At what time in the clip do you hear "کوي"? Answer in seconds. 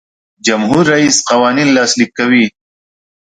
2.17-2.45